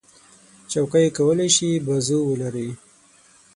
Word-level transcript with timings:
چوکۍ 0.71 1.07
کولی 1.17 1.47
شي 1.55 1.69
بازو 1.85 2.19
ولري. 2.29 2.69